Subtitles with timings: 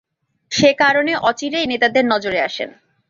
[0.51, 2.69] সেকারণে অচিরেই নেতাদের নজরে আসেন।